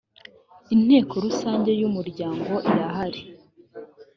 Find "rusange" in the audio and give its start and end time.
1.25-1.71